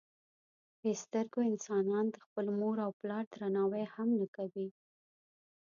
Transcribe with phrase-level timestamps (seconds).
[0.79, 4.67] بې سترګو انسانان د خپل مور او پلار درناوی هم نه کوي.